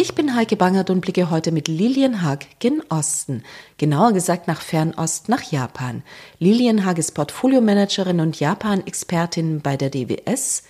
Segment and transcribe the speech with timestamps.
[0.00, 3.42] Ich bin Heike Bangert und blicke heute mit Lilian Haag gen Osten,
[3.78, 6.04] genauer gesagt nach Fernost, nach Japan.
[6.38, 10.62] Lilian Haag ist Portfolio-Managerin und Japan-Expertin bei der DWS.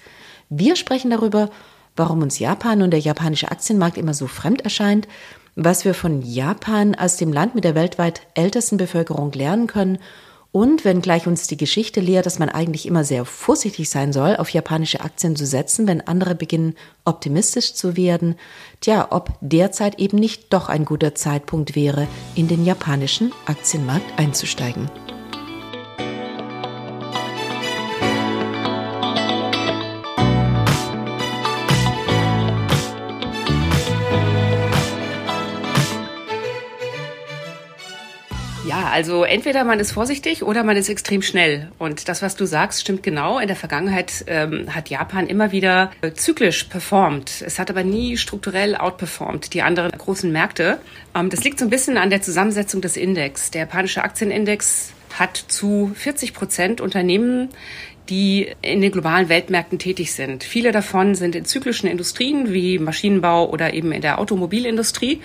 [0.49, 1.51] Wir sprechen darüber,
[1.95, 5.07] warum uns Japan und der japanische Aktienmarkt immer so fremd erscheint,
[5.57, 9.99] was wir von Japan als dem Land mit der weltweit ältesten Bevölkerung lernen können
[10.51, 14.51] und wenngleich uns die Geschichte lehrt, dass man eigentlich immer sehr vorsichtig sein soll, auf
[14.51, 16.74] japanische Aktien zu setzen, wenn andere beginnen,
[17.05, 18.37] optimistisch zu werden,
[18.80, 24.91] tja, ob derzeit eben nicht doch ein guter Zeitpunkt wäre, in den japanischen Aktienmarkt einzusteigen.
[38.99, 41.71] Also entweder man ist vorsichtig oder man ist extrem schnell.
[41.79, 43.38] Und das, was du sagst, stimmt genau.
[43.38, 47.45] In der Vergangenheit ähm, hat Japan immer wieder äh, zyklisch performt.
[47.46, 50.80] Es hat aber nie strukturell outperformt, die anderen großen Märkte.
[51.15, 53.52] Ähm, das liegt so ein bisschen an der Zusammensetzung des Index.
[53.52, 57.51] Der japanische Aktienindex hat zu 40 Prozent Unternehmen,
[58.09, 60.45] die in den globalen Weltmärkten tätig sind.
[60.45, 65.20] Viele davon sind in zyklischen Industrien wie Maschinenbau oder eben in der Automobilindustrie.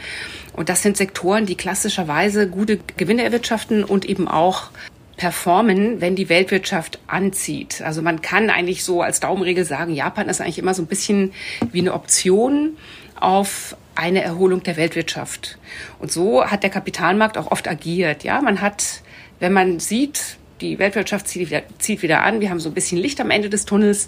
[0.54, 4.70] Und das sind Sektoren, die klassischerweise gute Gewinne erwirtschaften und eben auch
[5.18, 7.82] performen, wenn die Weltwirtschaft anzieht.
[7.82, 11.34] Also man kann eigentlich so als Daumenregel sagen, Japan ist eigentlich immer so ein bisschen
[11.72, 12.78] wie eine Option
[13.20, 15.58] auf eine Erholung der Weltwirtschaft.
[16.00, 18.24] Und so hat der Kapitalmarkt auch oft agiert.
[18.24, 19.02] Ja, man hat,
[19.40, 22.98] wenn man sieht, die Weltwirtschaft zieht wieder, zieht wieder an, wir haben so ein bisschen
[22.98, 24.08] Licht am Ende des Tunnels,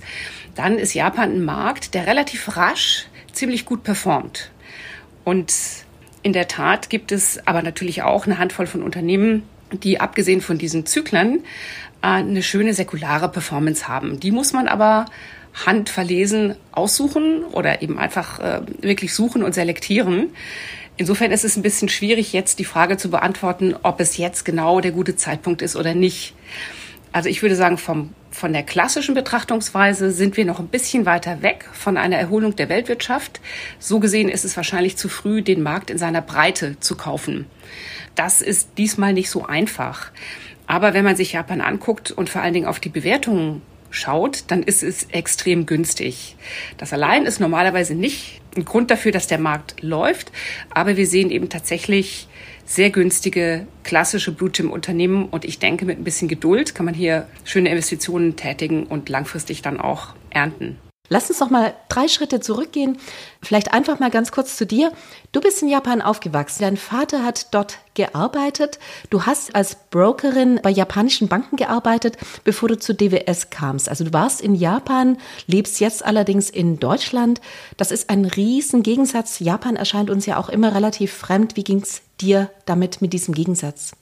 [0.55, 4.51] dann ist Japan ein Markt, der relativ rasch ziemlich gut performt.
[5.23, 5.53] Und
[6.23, 10.57] in der Tat gibt es aber natürlich auch eine Handvoll von Unternehmen, die abgesehen von
[10.57, 11.43] diesen Zyklen
[12.01, 14.19] äh, eine schöne säkulare Performance haben.
[14.19, 15.05] Die muss man aber
[15.65, 20.29] handverlesen aussuchen oder eben einfach äh, wirklich suchen und selektieren.
[20.97, 24.79] Insofern ist es ein bisschen schwierig, jetzt die Frage zu beantworten, ob es jetzt genau
[24.79, 26.33] der gute Zeitpunkt ist oder nicht.
[27.11, 31.41] Also ich würde sagen, vom, von der klassischen Betrachtungsweise sind wir noch ein bisschen weiter
[31.41, 33.41] weg von einer Erholung der Weltwirtschaft.
[33.79, 37.45] So gesehen ist es wahrscheinlich zu früh, den Markt in seiner Breite zu kaufen.
[38.15, 40.11] Das ist diesmal nicht so einfach.
[40.67, 43.61] Aber wenn man sich Japan anguckt und vor allen Dingen auf die Bewertungen
[43.95, 46.35] schaut, dann ist es extrem günstig.
[46.77, 50.31] Das allein ist normalerweise nicht ein Grund dafür, dass der Markt läuft,
[50.69, 52.27] aber wir sehen eben tatsächlich
[52.65, 57.69] sehr günstige klassische Blue-Chip-Unternehmen und ich denke, mit ein bisschen Geduld kann man hier schöne
[57.69, 60.77] Investitionen tätigen und langfristig dann auch ernten.
[61.09, 62.97] Lass uns doch mal drei Schritte zurückgehen.
[63.41, 64.91] Vielleicht einfach mal ganz kurz zu dir.
[65.31, 66.63] Du bist in Japan aufgewachsen.
[66.63, 68.79] Dein Vater hat dort gearbeitet.
[69.09, 73.87] Du hast als Brokerin bei japanischen Banken gearbeitet, bevor du zu DWS kamst.
[73.87, 75.17] Also du warst in Japan,
[75.47, 77.39] lebst jetzt allerdings in Deutschland.
[77.77, 79.39] Das ist ein riesen Gegensatz.
[79.39, 81.55] Japan erscheint uns ja auch immer relativ fremd.
[81.55, 83.93] Wie ging's dir damit mit diesem Gegensatz?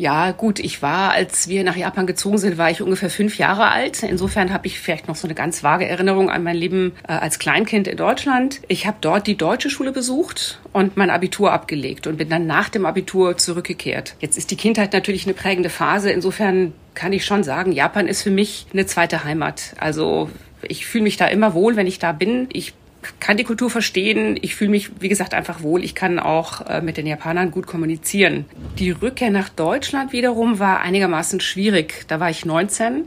[0.00, 3.70] Ja, gut, ich war, als wir nach Japan gezogen sind, war ich ungefähr fünf Jahre
[3.70, 4.02] alt.
[4.02, 7.38] Insofern habe ich vielleicht noch so eine ganz vage Erinnerung an mein Leben äh, als
[7.38, 8.62] Kleinkind in Deutschland.
[8.68, 12.70] Ich habe dort die deutsche Schule besucht und mein Abitur abgelegt und bin dann nach
[12.70, 14.16] dem Abitur zurückgekehrt.
[14.20, 16.10] Jetzt ist die Kindheit natürlich eine prägende Phase.
[16.10, 19.74] Insofern kann ich schon sagen, Japan ist für mich eine zweite Heimat.
[19.78, 20.30] Also
[20.62, 22.48] ich fühle mich da immer wohl, wenn ich da bin.
[22.54, 22.72] Ich
[23.18, 24.38] kann die Kultur verstehen.
[24.40, 25.84] Ich fühle mich, wie gesagt, einfach wohl.
[25.84, 28.44] Ich kann auch äh, mit den Japanern gut kommunizieren.
[28.78, 32.04] Die Rückkehr nach Deutschland wiederum war einigermaßen schwierig.
[32.08, 33.04] Da war ich 19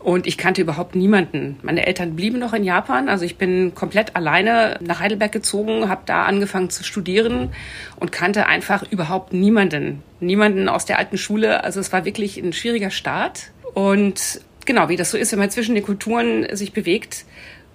[0.00, 1.58] und ich kannte überhaupt niemanden.
[1.62, 3.08] Meine Eltern blieben noch in Japan.
[3.08, 7.50] Also ich bin komplett alleine nach Heidelberg gezogen, habe da angefangen zu studieren
[7.96, 10.02] und kannte einfach überhaupt niemanden.
[10.20, 11.62] Niemanden aus der alten Schule.
[11.64, 13.50] Also es war wirklich ein schwieriger Start.
[13.74, 17.26] Und genau, wie das so ist, wenn man zwischen den Kulturen sich bewegt,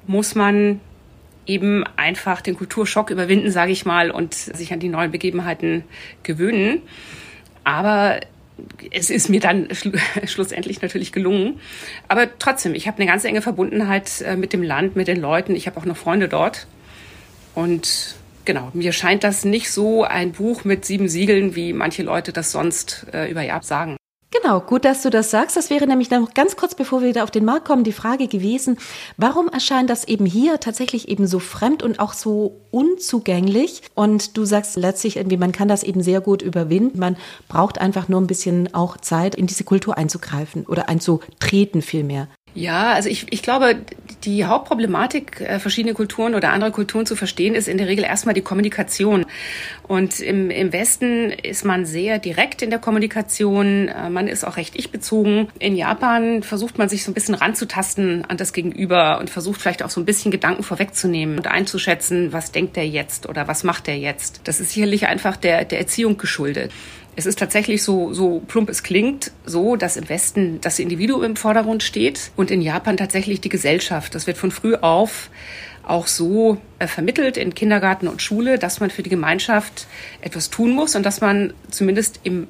[0.08, 0.82] muss man
[1.46, 5.84] eben einfach den Kulturschock überwinden, sage ich mal, und sich an die neuen Begebenheiten
[6.24, 6.82] gewöhnen.
[7.64, 8.20] Aber
[8.92, 9.94] es ist mir dann schl
[10.26, 11.60] schlussendlich natürlich gelungen.
[12.08, 15.56] Aber trotzdem, ich habe eine ganz enge Verbundenheit äh, mit dem Land, mit den Leuten.
[15.56, 16.68] Ich habe auch noch Freunde dort.
[17.54, 18.16] Und
[18.46, 22.52] genau, mir scheint das nicht so ein Buch mit sieben Siegeln, wie manche Leute das
[22.52, 23.98] sonst äh, über Jahr sagen.
[24.42, 25.56] Genau, gut, dass du das sagst.
[25.56, 28.28] Das wäre nämlich noch ganz kurz, bevor wir wieder auf den Markt kommen, die Frage
[28.28, 28.78] gewesen,
[29.18, 33.84] warum erscheint das eben hier tatsächlich eben so fremd und auch so unzugänglich?
[33.94, 37.00] Und du sagst letztlich irgendwie, man kann das eben sehr gut überwinden.
[37.00, 37.18] Man
[37.48, 42.28] braucht einfach nur ein bisschen auch Zeit, in diese Kultur einzugreifen oder einzutreten vielmehr.
[42.56, 43.76] Ja, also ich, ich glaube,
[44.24, 48.34] die Hauptproblematik, äh, verschiedene Kulturen oder andere Kulturen zu verstehen, ist in der Regel erstmal
[48.34, 49.26] die Kommunikation.
[49.84, 53.90] Und im, im Westen ist man sehr direkt in der Kommunikation.
[53.90, 55.50] Äh, man ist auch recht ich-bezogen.
[55.60, 59.84] In Japan versucht man sich so ein bisschen ranzutasten an das Gegenüber und versucht vielleicht
[59.84, 63.88] auch so ein bisschen Gedanken vorwegzunehmen und einzuschätzen, was denkt der jetzt oder was macht
[63.88, 64.40] der jetzt.
[64.46, 66.72] Das ist sicherlich einfach der, der Erziehung geschuldet.
[67.18, 71.36] Es ist tatsächlich so, so plump es klingt, so, dass im Westen das Individuum im
[71.38, 74.16] Vordergrund steht und in Japan tatsächlich die Gesellschaft.
[74.16, 75.30] Das wird von früh auf
[75.84, 79.88] auch so äh, vermittelt in Kindergarten und Schule, dass man für die Gemeinschaft
[80.22, 82.48] etwas tun muss und dass man zumindest im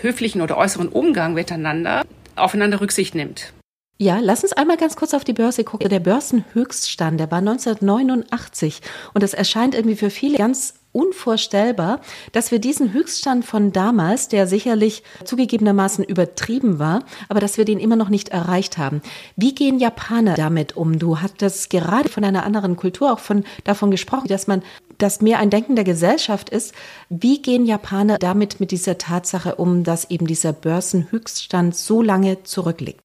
[0.00, 2.04] höflichen oder äußeren Umgang miteinander
[2.36, 3.52] aufeinander Rücksicht nimmt.
[3.96, 5.88] Ja, lass uns einmal ganz kurz auf die Börse gucken.
[5.88, 8.80] Der Börsenhöchststand, der war 1989
[9.14, 12.00] und das erscheint irgendwie für viele ganz unvorstellbar,
[12.32, 17.80] dass wir diesen Höchststand von damals, der sicherlich zugegebenermaßen übertrieben war, aber dass wir den
[17.80, 19.02] immer noch nicht erreicht haben.
[19.36, 20.98] Wie gehen Japaner damit um?
[20.98, 24.62] Du hattest gerade von einer anderen Kultur auch von, davon gesprochen, dass man
[24.98, 26.74] das mehr ein Denken der Gesellschaft ist.
[27.08, 33.00] Wie gehen Japaner damit mit dieser Tatsache um, dass eben dieser Börsenhöchststand so lange zurückliegt?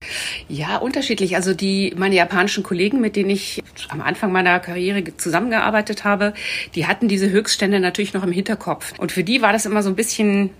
[0.47, 1.35] Ja, unterschiedlich.
[1.35, 6.33] Also die, meine japanischen Kollegen, mit denen ich am Anfang meiner Karriere zusammengearbeitet habe,
[6.75, 8.93] die hatten diese Höchststände natürlich noch im Hinterkopf.
[8.97, 10.51] Und für die war das immer so ein bisschen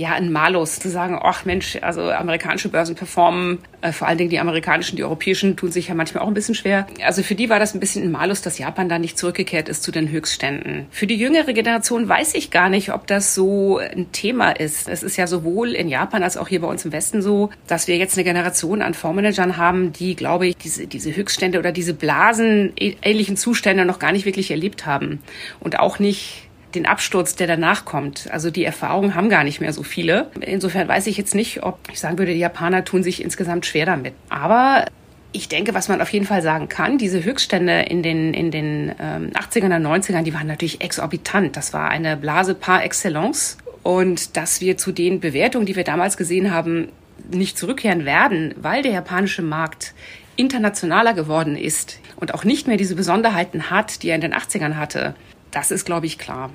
[0.00, 4.30] ja, ein Malus zu sagen, ach Mensch, also amerikanische Börsen performen, äh, vor allen Dingen
[4.30, 6.86] die amerikanischen, die europäischen tun sich ja manchmal auch ein bisschen schwer.
[7.04, 9.82] Also für die war das ein bisschen ein Malus, dass Japan da nicht zurückgekehrt ist
[9.82, 10.86] zu den Höchstständen.
[10.90, 14.88] Für die jüngere Generation weiß ich gar nicht, ob das so ein Thema ist.
[14.88, 17.86] Es ist ja sowohl in Japan als auch hier bei uns im Westen so, dass
[17.86, 21.92] wir jetzt eine Generation an Fondsmanagern haben, die, glaube ich, diese, diese Höchststände oder diese
[21.92, 25.20] Blasen ähnlichen Zustände noch gar nicht wirklich erlebt haben
[25.60, 28.28] und auch nicht den Absturz, der danach kommt.
[28.30, 30.30] Also die Erfahrungen haben gar nicht mehr so viele.
[30.40, 33.86] Insofern weiß ich jetzt nicht, ob ich sagen würde, die Japaner tun sich insgesamt schwer
[33.86, 34.14] damit.
[34.28, 34.84] Aber
[35.32, 38.94] ich denke, was man auf jeden Fall sagen kann, diese Höchststände in den, in den
[38.98, 41.56] ähm, 80ern und 90ern, die waren natürlich exorbitant.
[41.56, 43.58] Das war eine Blase par excellence.
[43.82, 46.88] Und dass wir zu den Bewertungen, die wir damals gesehen haben,
[47.30, 49.94] nicht zurückkehren werden, weil der japanische Markt
[50.36, 54.76] internationaler geworden ist und auch nicht mehr diese Besonderheiten hat, die er in den 80ern
[54.76, 55.14] hatte,
[55.50, 56.50] das ist, glaube ich, klar.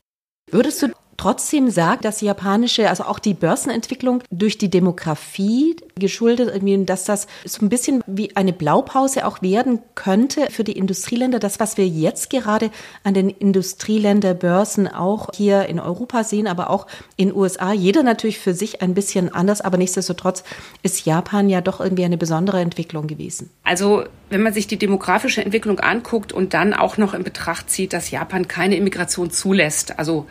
[0.55, 6.49] Würdest du trotzdem sagen, dass die japanische, also auch die Börsenentwicklung durch die Demografie geschuldet,
[6.53, 11.39] irgendwie, dass das so ein bisschen wie eine Blaupause auch werden könnte für die Industrieländer.
[11.39, 12.69] Das, was wir jetzt gerade
[13.03, 18.53] an den Industrieländerbörsen auch hier in Europa sehen, aber auch in USA, jeder natürlich für
[18.53, 20.43] sich ein bisschen anders, aber nichtsdestotrotz
[20.83, 23.49] ist Japan ja doch irgendwie eine besondere Entwicklung gewesen.
[23.63, 27.93] Also wenn man sich die demografische Entwicklung anguckt und dann auch noch in Betracht zieht,
[27.93, 30.25] dass Japan keine Immigration zulässt, also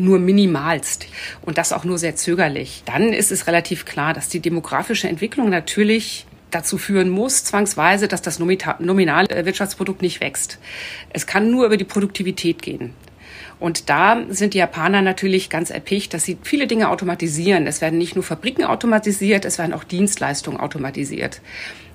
[0.00, 1.06] nur minimalst
[1.42, 5.48] und das auch nur sehr zögerlich, dann ist es relativ klar, dass die demografische Entwicklung
[5.50, 10.58] natürlich dazu führen muss, zwangsweise, dass das nominale Wirtschaftsprodukt nicht wächst.
[11.12, 12.94] Es kann nur über die Produktivität gehen.
[13.60, 17.66] Und da sind die Japaner natürlich ganz erpicht, dass sie viele Dinge automatisieren.
[17.66, 21.42] Es werden nicht nur Fabriken automatisiert, es werden auch Dienstleistungen automatisiert.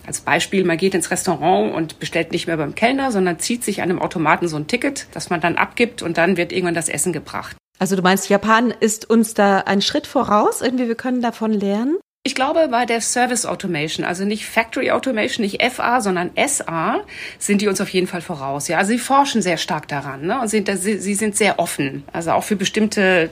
[0.05, 3.81] Als Beispiel, man geht ins Restaurant und bestellt nicht mehr beim Kellner, sondern zieht sich
[3.81, 6.89] an einem Automaten so ein Ticket, das man dann abgibt und dann wird irgendwann das
[6.89, 7.57] Essen gebracht.
[7.77, 10.61] Also du meinst, Japan ist uns da ein Schritt voraus?
[10.61, 11.97] Irgendwie, wir können davon lernen?
[12.27, 17.01] Ich glaube, bei der Service Automation, also nicht Factory Automation, nicht FA, sondern SA,
[17.37, 18.67] sind die uns auf jeden Fall voraus.
[18.67, 20.41] Ja, also sie forschen sehr stark daran ne?
[20.41, 22.03] und sind, sie, sie sind sehr offen.
[22.11, 23.29] Also auch für bestimmte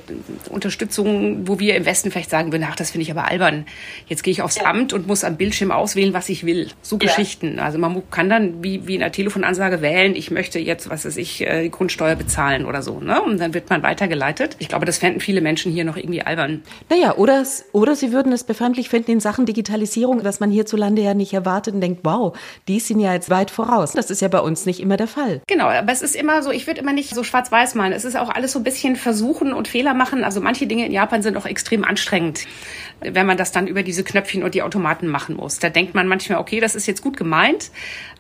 [0.48, 3.66] Unterstützungen, wo wir im Westen vielleicht sagen würden, ach, das finde ich aber albern.
[4.06, 4.66] Jetzt gehe ich aufs ja.
[4.66, 6.70] Amt und muss am Bildschirm auswählen, was ich will.
[6.84, 7.08] So ja.
[7.08, 7.58] Geschichten.
[7.58, 11.18] Also man kann dann wie, wie in der Telefonansage wählen, ich möchte jetzt, was weiß
[11.18, 13.00] ich, äh, die Grundsteuer bezahlen oder so.
[13.00, 13.20] Ne?
[13.24, 14.56] Und dann wird man weitergeleitet.
[14.60, 16.62] Ich glaube, das fänden viele Menschen hier noch irgendwie albern.
[16.92, 21.02] Naja, oder, oder sie würden es befremdlich ich finde in Sachen Digitalisierung, was man hierzulande
[21.02, 22.38] ja nicht erwartet und denkt, wow,
[22.68, 23.94] die sind ja jetzt weit voraus.
[23.94, 25.42] Das ist ja bei uns nicht immer der Fall.
[25.48, 27.94] Genau, aber es ist immer so, ich würde immer nicht so schwarz-weiß malen.
[27.94, 30.26] Es ist auch alles so ein bisschen versuchen und Fehler machen.
[30.26, 32.46] Also manche Dinge in Japan sind auch extrem anstrengend,
[33.00, 35.60] wenn man das dann über diese Knöpfchen und die Automaten machen muss.
[35.60, 37.72] Da denkt man manchmal, okay, das ist jetzt gut gemeint,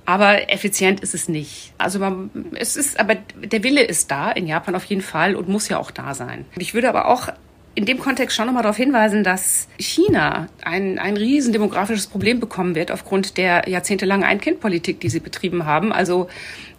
[0.05, 1.73] aber effizient ist es nicht.
[1.77, 5.49] Also man, es ist, aber der Wille ist da in Japan auf jeden Fall und
[5.49, 6.45] muss ja auch da sein.
[6.55, 7.27] Ich würde aber auch
[7.75, 12.75] in dem Kontext schon nochmal darauf hinweisen, dass China ein, ein riesen demografisches Problem bekommen
[12.75, 15.91] wird aufgrund der jahrzehntelangen Ein-Kind-Politik, die sie betrieben haben.
[15.91, 16.27] Also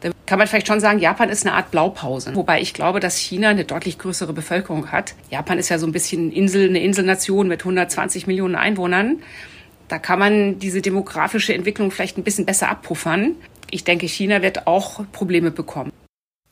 [0.00, 2.34] da kann man vielleicht schon sagen, Japan ist eine Art Blaupause.
[2.36, 5.14] Wobei ich glaube, dass China eine deutlich größere Bevölkerung hat.
[5.30, 9.22] Japan ist ja so ein bisschen Insel, eine Inselnation mit 120 Millionen Einwohnern.
[9.88, 13.34] Da kann man diese demografische Entwicklung vielleicht ein bisschen besser abpuffern.
[13.70, 15.90] Ich denke, China wird auch Probleme bekommen.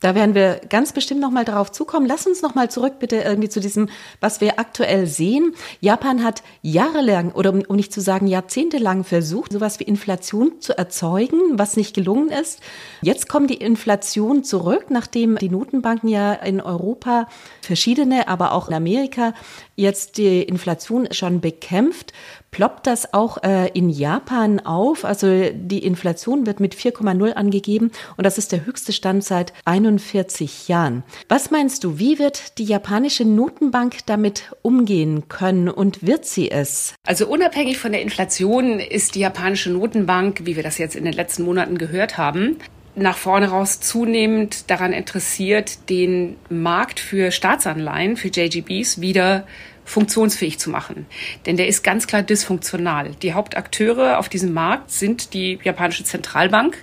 [0.03, 2.05] Da werden wir ganz bestimmt noch mal darauf zukommen.
[2.05, 3.87] Lass uns noch mal zurück bitte irgendwie zu diesem,
[4.19, 5.55] was wir aktuell sehen.
[5.79, 11.57] Japan hat jahrelang oder um nicht zu sagen jahrzehntelang versucht, sowas wie Inflation zu erzeugen,
[11.57, 12.59] was nicht gelungen ist.
[13.01, 17.29] Jetzt kommt die Inflation zurück, nachdem die Notenbanken ja in Europa
[17.61, 19.33] verschiedene, aber auch in Amerika
[19.75, 22.13] jetzt die Inflation schon bekämpft
[22.53, 25.03] ploppt das auch äh, in Japan auf.
[25.03, 30.69] Also die Inflation wird mit 4,0 angegeben und das ist der höchste Stand seit 41
[30.69, 31.03] Jahren.
[31.27, 36.93] Was meinst du, wie wird die japanische Notenbank damit umgehen können und wird sie es?
[37.05, 41.13] Also unabhängig von der Inflation ist die japanische Notenbank, wie wir das jetzt in den
[41.13, 42.57] letzten Monaten gehört haben,
[42.95, 49.45] nach vorne raus zunehmend daran interessiert, den Markt für Staatsanleihen, für JGBs wieder
[49.85, 51.05] funktionsfähig zu machen.
[51.45, 53.11] Denn der ist ganz klar dysfunktional.
[53.21, 56.77] Die Hauptakteure auf diesem Markt sind die japanische Zentralbank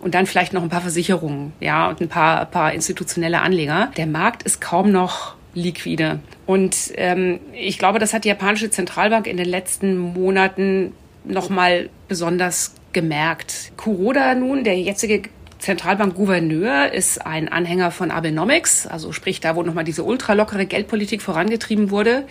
[0.00, 3.90] und dann vielleicht noch ein paar Versicherungen, ja, und ein paar, paar institutionelle Anleger.
[3.96, 6.20] Der Markt ist kaum noch liquide.
[6.46, 10.92] Und ähm, ich glaube, das hat die japanische Zentralbank in den letzten Monaten
[11.24, 13.72] nochmal besonders gemerkt.
[13.76, 15.22] Kuroda nun, der jetzige
[15.62, 21.90] Zentralbankgouverneur ist ein Anhänger von Abenomics, also sprich da, wo nochmal diese ultralockere Geldpolitik vorangetrieben
[21.90, 22.26] wurde.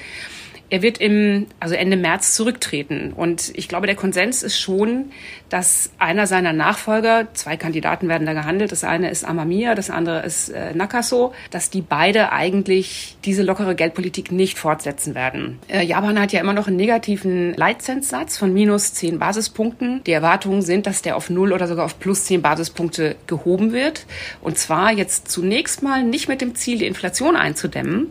[0.72, 3.12] Er wird im, also Ende März zurücktreten.
[3.14, 5.12] Und ich glaube, der Konsens ist schon,
[5.50, 10.22] dass einer seiner Nachfolger, zwei Kandidaten werden da gehandelt, das eine ist Amamiya, das andere
[10.22, 15.60] ist äh, Nakaso, dass die beide eigentlich diese lockere Geldpolitik nicht fortsetzen werden.
[15.68, 20.02] Äh, Japan hat ja immer noch einen negativen Leitzinssatz von minus zehn Basispunkten.
[20.06, 24.06] Die Erwartungen sind, dass der auf null oder sogar auf plus zehn Basispunkte gehoben wird.
[24.40, 28.08] Und zwar jetzt zunächst mal nicht mit dem Ziel, die Inflation einzudämmen,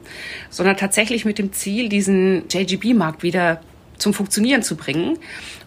[0.50, 3.61] sondern tatsächlich mit dem Ziel, diesen JGB-Markt wieder
[3.99, 5.19] zum Funktionieren zu bringen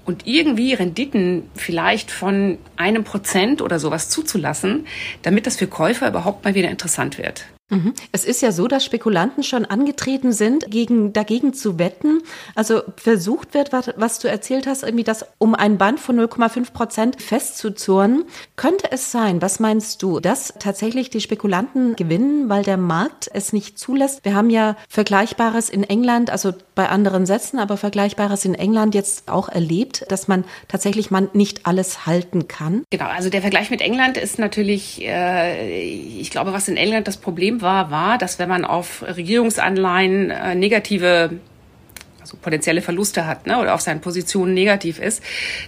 [0.05, 4.87] und irgendwie Renditen vielleicht von einem Prozent oder sowas zuzulassen,
[5.21, 7.45] damit das für Käufer überhaupt mal wieder interessant wird.
[7.69, 7.93] Mhm.
[8.11, 12.21] Es ist ja so, dass Spekulanten schon angetreten sind, gegen, dagegen zu wetten.
[12.55, 16.71] Also versucht wird, was, was du erzählt hast, irgendwie das um ein Band von 0,5
[16.71, 18.25] Prozent festzuzurren.
[18.55, 23.53] Könnte es sein, was meinst du, dass tatsächlich die Spekulanten gewinnen, weil der Markt es
[23.53, 24.23] nicht zulässt?
[24.23, 29.29] Wir haben ja Vergleichbares in England, also bei anderen Sätzen, aber Vergleichbares in England jetzt
[29.29, 32.83] auch erlebt, dass man tatsächlich man nicht alles halten kann.
[32.89, 37.17] Genau, also der Vergleich mit England ist natürlich, äh, ich glaube, was in England das
[37.17, 41.39] Problem war, war, dass wenn man auf Regierungsanleihen äh, negative
[42.23, 45.21] also potenzielle Verluste hat ne, oder auf seinen Positionen negativ ist,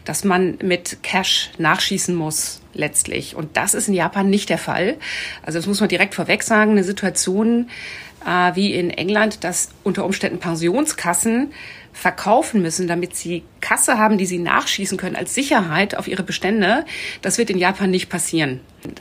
[0.05, 3.35] dass man mit Cash nachschießen muss letztlich.
[3.35, 4.95] Und das ist in Japan nicht der Fall.
[5.43, 6.71] Also das muss man direkt vorweg sagen.
[6.71, 7.69] Eine Situation
[8.25, 11.51] äh, wie in England, dass unter Umständen Pensionskassen
[11.95, 16.83] verkaufen müssen, damit sie Kasse haben, die sie nachschießen können als Sicherheit auf ihre Bestände,
[17.21, 18.59] das wird in Japan nicht passieren.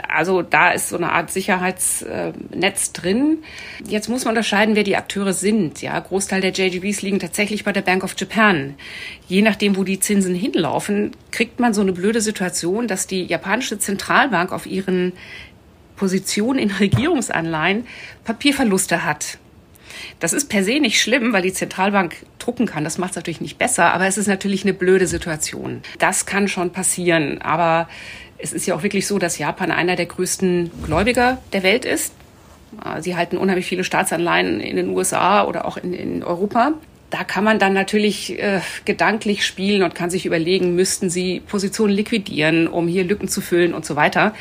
[0.09, 3.39] Also da ist so eine Art Sicherheitsnetz drin.
[3.85, 5.83] Jetzt muss man unterscheiden, wer die Akteure sind.
[5.83, 8.75] Ja, Großteil der JGBs liegen tatsächlich bei der Bank of Japan.
[9.27, 13.79] Je nachdem, wo die Zinsen hinlaufen, kriegt man so eine blöde Situation, dass die japanische
[13.79, 15.13] Zentralbank auf ihren
[15.97, 17.87] Positionen in Regierungsanleihen
[18.25, 19.39] Papierverluste hat.
[20.21, 22.85] Das ist per se nicht schlimm, weil die Zentralbank drucken kann.
[22.85, 25.83] Das macht es natürlich nicht besser, aber es ist natürlich eine blöde Situation.
[25.99, 27.89] Das kann schon passieren, aber
[28.39, 32.13] es ist ja auch wirklich so, dass Japan einer der größten Gläubiger der Welt ist.
[33.01, 36.73] Sie halten unheimlich viele Staatsanleihen in den USA oder auch in, in Europa.
[37.11, 41.93] Da kann man dann natürlich äh, gedanklich spielen und kann sich überlegen, müssten sie Positionen
[41.93, 44.35] liquidieren, um hier Lücken zu füllen und so weiter.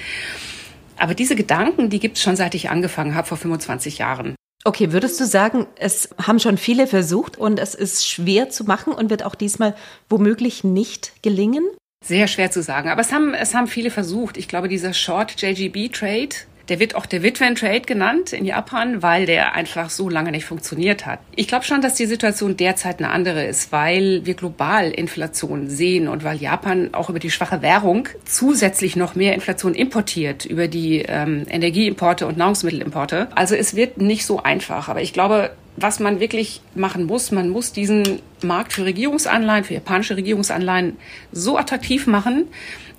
[0.97, 4.35] Aber diese Gedanken, die gibt es schon seit ich angefangen habe, vor 25 Jahren.
[4.65, 8.93] Okay, würdest du sagen, es haben schon viele versucht und es ist schwer zu machen
[8.93, 9.75] und wird auch diesmal
[10.09, 11.65] womöglich nicht gelingen?
[12.05, 14.37] Sehr schwer zu sagen, aber es haben, es haben viele versucht.
[14.37, 16.29] Ich glaube, dieser Short JGB Trade,
[16.69, 21.05] der wird auch der Witwen-Trade genannt in Japan, weil der einfach so lange nicht funktioniert
[21.05, 21.19] hat.
[21.35, 26.07] Ich glaube schon, dass die Situation derzeit eine andere ist, weil wir global Inflation sehen
[26.07, 30.99] und weil Japan auch über die schwache Währung zusätzlich noch mehr Inflation importiert, über die
[30.99, 33.27] ähm, Energieimporte und Nahrungsmittelimporte.
[33.35, 34.87] Also es wird nicht so einfach.
[34.87, 39.73] Aber ich glaube, was man wirklich machen muss, man muss diesen Markt für Regierungsanleihen, für
[39.73, 40.97] japanische Regierungsanleihen
[41.31, 42.45] so attraktiv machen,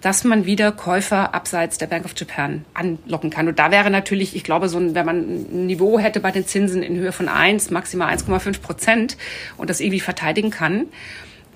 [0.04, 3.49] dass man wieder Käufer abseits der Bank of Japan anlocken kann.
[3.49, 6.46] Und da wäre natürlich, ich glaube, so ein, wenn man ein Niveau hätte bei den
[6.46, 9.16] Zinsen in Höhe von 1, maximal 1,5 Prozent
[9.56, 10.88] und das irgendwie verteidigen kann,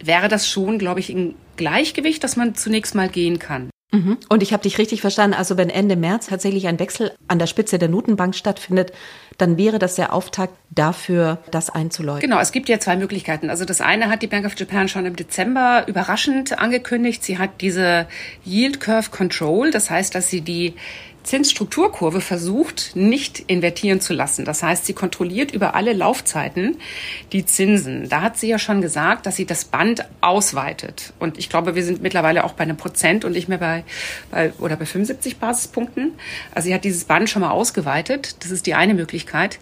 [0.02, 3.69] wäre das schon, glaube ich, ein Gleichgewicht, dass man zunächst mal gehen kann.
[3.93, 4.17] Mhm.
[4.31, 5.37] Und ich habe dich richtig verstanden.
[5.37, 8.93] Also wenn Ende März tatsächlich ein Wechsel an der Spitze der Notenbank stattfindet,
[9.38, 12.21] dann wäre das der Auftakt dafür, das einzuläuten.
[12.21, 13.50] Genau, es gibt ja zwei Möglichkeiten.
[13.50, 17.23] Also das eine hat die Bank of Japan schon im Dezember überraschend angekündigt.
[17.23, 18.07] Sie hat diese
[18.45, 20.75] Yield Curve Control, das heißt, dass sie die
[21.28, 24.47] Zinsstrukturkurve versucht, nicht invertieren zu lassen.
[24.47, 26.78] Das heißt, sie kontrolliert über alle Laufzeiten
[27.32, 28.08] die Zinsen.
[28.08, 31.12] Da hat sie ja schon gesagt, dass sie das Band ausweitet.
[31.18, 33.85] Und ich glaube, wir sind mittlerweile auch bei einem Prozent und nicht mehr bei,
[34.30, 36.12] bei oder bei 75 Basispunkten.
[36.54, 38.42] Also sie hat dieses Band schon mal ausgeweitet.
[38.42, 39.58] Das ist die eine Möglichkeit.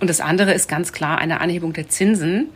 [0.00, 2.48] Und das andere ist ganz klar eine Anhebung der Zinsen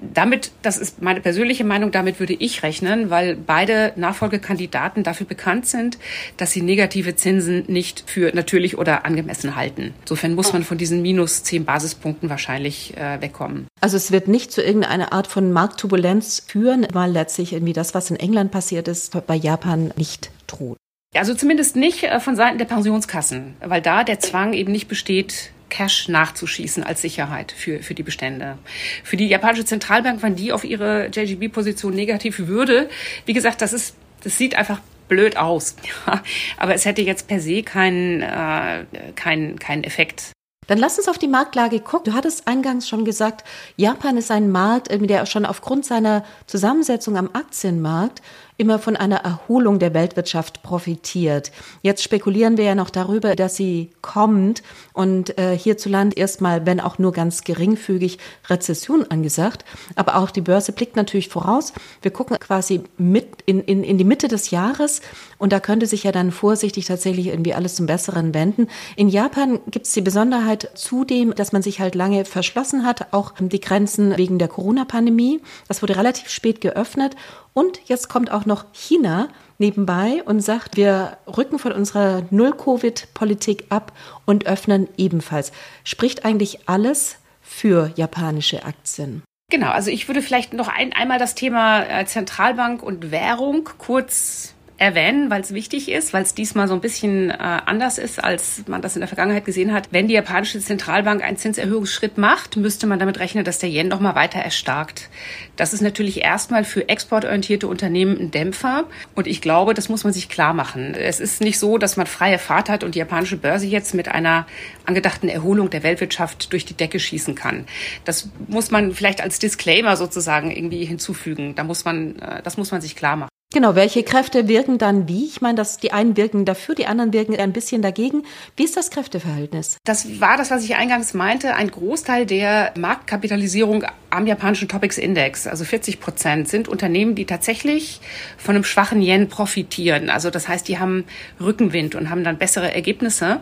[0.00, 5.66] damit, das ist meine persönliche Meinung, damit würde ich rechnen, weil beide Nachfolgekandidaten dafür bekannt
[5.66, 5.98] sind,
[6.36, 9.94] dass sie negative Zinsen nicht für natürlich oder angemessen halten.
[10.02, 13.66] Insofern muss man von diesen minus zehn Basispunkten wahrscheinlich äh, wegkommen.
[13.80, 18.10] Also es wird nicht zu irgendeiner Art von Marktturbulenz führen, weil letztlich irgendwie das, was
[18.10, 20.76] in England passiert ist, bei Japan nicht droht.
[21.14, 25.52] Also zumindest nicht äh, von Seiten der Pensionskassen, weil da der Zwang eben nicht besteht,
[25.68, 28.58] Cash nachzuschießen als Sicherheit für, für die Bestände.
[29.04, 32.88] Für die japanische Zentralbank, wenn die auf ihre JGB-Position negativ würde,
[33.24, 35.76] wie gesagt, das ist, das sieht einfach blöd aus.
[36.56, 40.32] Aber es hätte jetzt per se keinen äh, keinen keinen Effekt.
[40.66, 42.12] Dann lass uns auf die Marktlage gucken.
[42.12, 43.44] Du hattest eingangs schon gesagt,
[43.76, 48.20] Japan ist ein Markt, der schon aufgrund seiner Zusammensetzung am Aktienmarkt
[48.56, 51.52] immer von einer Erholung der Weltwirtschaft profitiert.
[51.82, 56.98] Jetzt spekulieren wir ja noch darüber, dass sie kommt und äh, hierzulande erstmal, wenn auch
[56.98, 59.64] nur ganz geringfügig, Rezession angesagt.
[59.94, 61.72] Aber auch die Börse blickt natürlich voraus.
[62.02, 65.02] Wir gucken quasi mit in, in, in die Mitte des Jahres
[65.38, 68.68] und da könnte sich ja dann vorsichtig tatsächlich irgendwie alles zum Besseren wenden.
[68.96, 73.34] In Japan gibt es die Besonderheit zudem, dass man sich halt lange verschlossen hat, auch
[73.38, 75.40] die Grenzen wegen der Corona-Pandemie.
[75.68, 77.16] Das wurde relativ spät geöffnet
[77.56, 83.92] und jetzt kommt auch noch China nebenbei und sagt, wir rücken von unserer Null-Covid-Politik ab
[84.26, 85.52] und öffnen ebenfalls.
[85.82, 89.22] Spricht eigentlich alles für japanische Aktien?
[89.50, 94.52] Genau, also ich würde vielleicht noch ein, einmal das Thema äh, Zentralbank und Währung kurz
[94.78, 98.64] erwähnen, weil es wichtig ist, weil es diesmal so ein bisschen äh, anders ist, als
[98.66, 99.88] man das in der Vergangenheit gesehen hat.
[99.90, 104.00] Wenn die japanische Zentralbank einen Zinserhöhungsschritt macht, müsste man damit rechnen, dass der Yen noch
[104.00, 105.08] mal weiter erstarkt.
[105.56, 108.84] Das ist natürlich erstmal für exportorientierte Unternehmen ein Dämpfer.
[109.14, 110.94] Und ich glaube, das muss man sich klar machen.
[110.94, 114.08] Es ist nicht so, dass man freie Fahrt hat und die japanische Börse jetzt mit
[114.08, 114.46] einer
[114.84, 117.64] angedachten Erholung der Weltwirtschaft durch die Decke schießen kann.
[118.04, 121.54] Das muss man vielleicht als Disclaimer sozusagen irgendwie hinzufügen.
[121.54, 123.30] Da muss man, äh, das muss man sich klar machen.
[123.56, 125.24] Genau, welche Kräfte wirken dann wie?
[125.24, 128.24] Ich meine, dass die einen wirken dafür, die anderen wirken ein bisschen dagegen.
[128.54, 129.78] Wie ist das Kräfteverhältnis?
[129.84, 131.54] Das war das, was ich eingangs meinte.
[131.54, 138.02] Ein Großteil der Marktkapitalisierung am japanischen Topics Index, also 40 Prozent, sind Unternehmen, die tatsächlich
[138.36, 140.10] von einem schwachen Yen profitieren.
[140.10, 141.04] Also das heißt, die haben
[141.40, 143.40] Rückenwind und haben dann bessere Ergebnisse.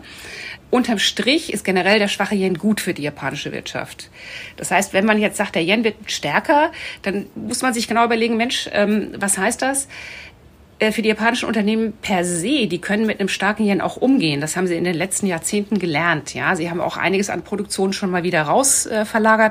[0.75, 4.11] Unterm Strich ist generell der schwache Yen gut für die japanische Wirtschaft.
[4.57, 8.05] Das heißt, wenn man jetzt sagt, der Yen wird stärker, dann muss man sich genau
[8.05, 9.87] überlegen, Mensch, ähm, was heißt das?
[10.81, 14.41] Äh, für die japanischen Unternehmen per se, die können mit einem starken Yen auch umgehen.
[14.41, 16.35] Das haben sie in den letzten Jahrzehnten gelernt.
[16.35, 19.05] Ja, sie haben auch einiges an Produktion schon mal wieder raus äh,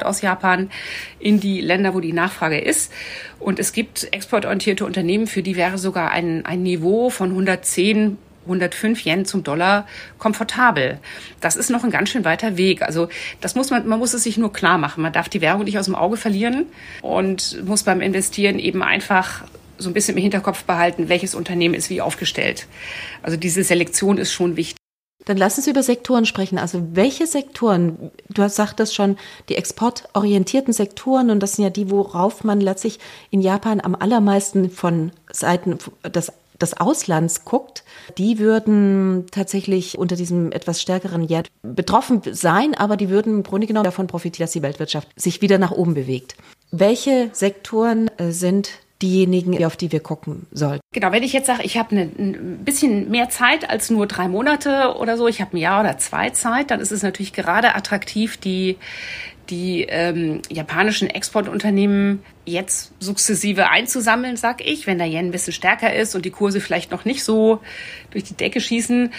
[0.03, 0.71] aus Japan
[1.19, 2.91] in die Länder, wo die Nachfrage ist.
[3.39, 9.05] Und es gibt exportorientierte Unternehmen, für die wäre sogar ein, ein Niveau von 110 105
[9.05, 10.99] Yen zum Dollar komfortabel.
[11.41, 12.81] Das ist noch ein ganz schön weiter Weg.
[12.81, 13.09] Also
[13.41, 15.01] das muss man, man muss es sich nur klar machen.
[15.01, 16.65] Man darf die Währung nicht aus dem Auge verlieren
[17.01, 19.43] und muss beim Investieren eben einfach
[19.77, 22.67] so ein bisschen im Hinterkopf behalten, welches Unternehmen ist wie aufgestellt.
[23.21, 24.77] Also diese Selektion ist schon wichtig.
[25.25, 26.57] Dann lass uns über Sektoren sprechen.
[26.57, 32.43] Also welche Sektoren, du sagtest schon, die exportorientierten Sektoren, und das sind ja die, worauf
[32.43, 37.83] man letztlich in Japan am allermeisten von Seiten des des Auslands guckt,
[38.17, 43.67] die würden tatsächlich unter diesem etwas stärkeren Jahr betroffen sein, aber die würden im Grunde
[43.67, 46.35] genommen davon profitieren, dass die Weltwirtschaft sich wieder nach oben bewegt.
[46.71, 48.69] Welche Sektoren äh, sind
[49.03, 50.81] diejenigen, auf die wir gucken sollten.
[50.93, 54.95] Genau, wenn ich jetzt sage, ich habe ein bisschen mehr Zeit als nur drei Monate
[54.97, 58.37] oder so, ich habe ein Jahr oder zwei Zeit, dann ist es natürlich gerade attraktiv,
[58.37, 58.77] die
[59.49, 65.93] die ähm, japanischen Exportunternehmen jetzt sukzessive einzusammeln, sag ich, wenn der Yen ein bisschen stärker
[65.93, 67.59] ist und die Kurse vielleicht noch nicht so
[68.11, 69.11] durch die Decke schießen.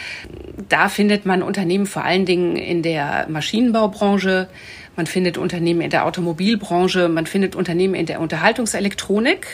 [0.69, 4.49] Da findet man Unternehmen vor allen Dingen in der Maschinenbaubranche,
[4.97, 9.47] man findet Unternehmen in der Automobilbranche, man findet Unternehmen in der Unterhaltungselektronik.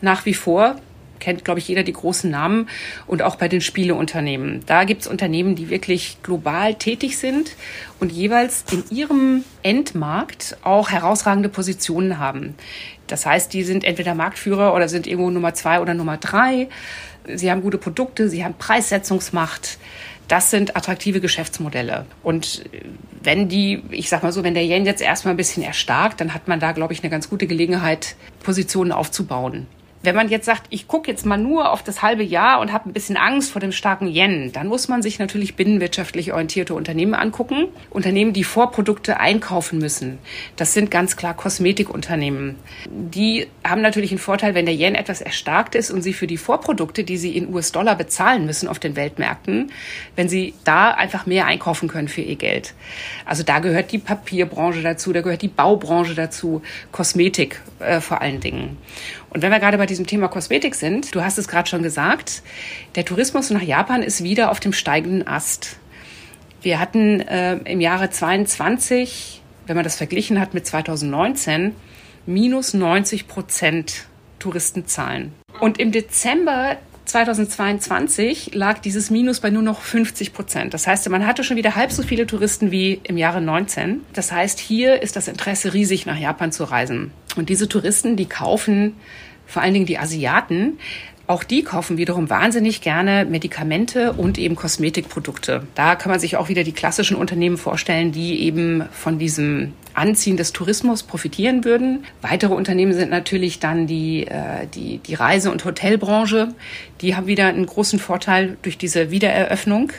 [0.00, 0.76] Nach wie vor
[1.20, 2.68] kennt, glaube ich, jeder die großen Namen
[3.06, 4.62] und auch bei den Spieleunternehmen.
[4.66, 7.56] Da gibt es Unternehmen, die wirklich global tätig sind
[8.00, 12.54] und jeweils in ihrem Endmarkt auch herausragende Positionen haben.
[13.06, 16.68] Das heißt, die sind entweder Marktführer oder sind irgendwo Nummer zwei oder Nummer drei.
[17.34, 19.78] Sie haben gute Produkte, sie haben Preissetzungsmacht.
[20.28, 22.04] Das sind attraktive Geschäftsmodelle.
[22.22, 22.64] Und
[23.22, 26.34] wenn die, ich sag mal so, wenn der Yen jetzt erstmal ein bisschen erstarkt, dann
[26.34, 29.66] hat man da, glaube ich, eine ganz gute Gelegenheit, Positionen aufzubauen.
[30.02, 32.88] Wenn man jetzt sagt, ich gucke jetzt mal nur auf das halbe Jahr und habe
[32.88, 37.14] ein bisschen Angst vor dem starken Yen, dann muss man sich natürlich binnenwirtschaftlich orientierte Unternehmen
[37.14, 37.66] angucken.
[37.90, 40.18] Unternehmen, die Vorprodukte einkaufen müssen.
[40.54, 42.54] Das sind ganz klar Kosmetikunternehmen.
[42.88, 46.36] Die haben natürlich einen Vorteil, wenn der Yen etwas erstarkt ist und sie für die
[46.36, 49.72] Vorprodukte, die sie in US-Dollar bezahlen müssen auf den Weltmärkten,
[50.14, 52.74] wenn sie da einfach mehr einkaufen können für ihr Geld.
[53.24, 58.40] Also da gehört die Papierbranche dazu, da gehört die Baubranche dazu, Kosmetik äh, vor allen
[58.40, 58.76] Dingen.
[59.30, 62.42] Und wenn wir gerade bei diesem Thema Kosmetik sind, du hast es gerade schon gesagt,
[62.94, 65.76] der Tourismus nach Japan ist wieder auf dem steigenden Ast.
[66.62, 71.74] Wir hatten äh, im Jahre 22, wenn man das verglichen hat mit 2019,
[72.26, 74.06] minus 90 Prozent
[74.38, 75.32] Touristenzahlen.
[75.60, 76.76] Und im Dezember
[77.08, 80.74] 2022 lag dieses Minus bei nur noch 50 Prozent.
[80.74, 84.02] Das heißt, man hatte schon wieder halb so viele Touristen wie im Jahre 19.
[84.12, 87.12] Das heißt, hier ist das Interesse riesig, nach Japan zu reisen.
[87.36, 88.94] Und diese Touristen, die kaufen
[89.46, 90.78] vor allen Dingen die Asiaten,
[91.28, 95.66] auch die kaufen wiederum wahnsinnig gerne Medikamente und eben Kosmetikprodukte.
[95.74, 100.38] Da kann man sich auch wieder die klassischen Unternehmen vorstellen, die eben von diesem Anziehen
[100.38, 102.04] des Tourismus profitieren würden.
[102.22, 106.48] Weitere Unternehmen sind natürlich dann die, äh, die, die Reise- und Hotelbranche.
[107.02, 109.92] Die haben wieder einen großen Vorteil durch diese Wiedereröffnung.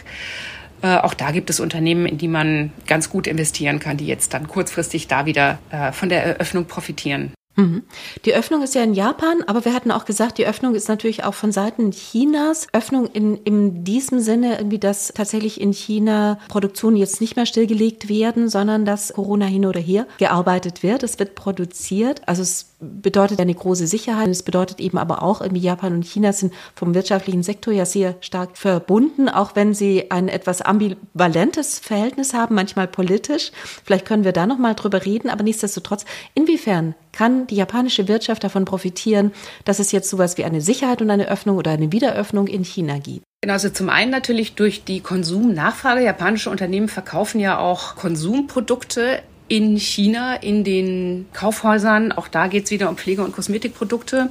[0.82, 4.34] Äh, auch da gibt es Unternehmen, in die man ganz gut investieren kann, die jetzt
[4.34, 7.34] dann kurzfristig da wieder äh, von der Eröffnung profitieren.
[7.56, 7.84] Mhm.
[8.26, 11.24] Die Öffnung ist ja in Japan, aber wir hatten auch gesagt, die Öffnung ist natürlich
[11.24, 12.68] auch von Seiten Chinas.
[12.74, 18.08] Öffnung in, in diesem Sinne irgendwie, dass tatsächlich in China Produktionen jetzt nicht mehr stillgelegt
[18.08, 21.04] werden, sondern dass Corona hin oder her gearbeitet wird.
[21.04, 22.22] Es wird produziert.
[22.28, 24.30] Also es bedeutet eine große Sicherheit.
[24.30, 28.16] Es bedeutet eben aber auch, irgendwie Japan und China sind vom wirtschaftlichen Sektor ja sehr
[28.22, 33.52] stark verbunden, auch wenn sie ein etwas ambivalentes Verhältnis haben, manchmal politisch.
[33.84, 38.44] Vielleicht können wir da noch mal drüber reden, aber nichtsdestotrotz, inwiefern kann die japanische Wirtschaft
[38.44, 39.32] davon profitieren,
[39.66, 42.98] dass es jetzt sowas wie eine Sicherheit und eine Öffnung oder eine Wiederöffnung in China
[43.00, 43.24] gibt?
[43.42, 46.04] Genau, also zum einen natürlich durch die Konsumnachfrage.
[46.04, 52.12] Japanische Unternehmen verkaufen ja auch Konsumprodukte in China, in den Kaufhäusern.
[52.14, 54.30] Auch da geht es wieder um Pflege- und Kosmetikprodukte.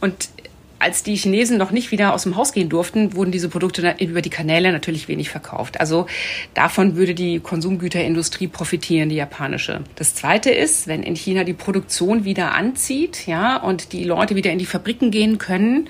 [0.00, 0.30] Und
[0.82, 4.20] als die Chinesen noch nicht wieder aus dem Haus gehen durften, wurden diese Produkte über
[4.20, 5.78] die Kanäle natürlich wenig verkauft.
[5.78, 6.06] Also
[6.54, 9.82] davon würde die Konsumgüterindustrie profitieren, die japanische.
[9.94, 14.50] Das zweite ist, wenn in China die Produktion wieder anzieht, ja, und die Leute wieder
[14.50, 15.88] in die Fabriken gehen können,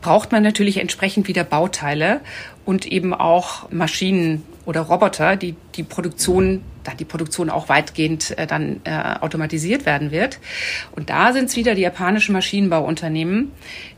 [0.00, 2.20] braucht man natürlich entsprechend wieder Bauteile
[2.64, 8.46] und eben auch Maschinen oder Roboter, die die Produktion, da die Produktion auch weitgehend äh,
[8.46, 10.38] dann äh, automatisiert werden wird.
[10.92, 13.52] Und da sind es wieder die japanischen Maschinenbauunternehmen,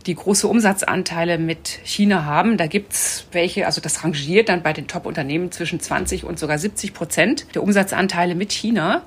[0.06, 2.56] die große Umsatzanteile mit China haben.
[2.56, 6.94] Da gibt's welche, also das rangiert dann bei den Top-Unternehmen zwischen 20 und sogar 70
[6.94, 9.02] Prozent der Umsatzanteile mit China.